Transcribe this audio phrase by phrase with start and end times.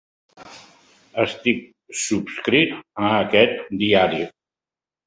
[1.25, 1.61] Estic
[2.05, 4.27] subscrit a aquest diari.